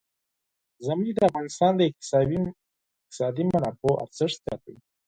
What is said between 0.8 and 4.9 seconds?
ژمی د افغانستان د اقتصادي منابعو ارزښت زیاتوي.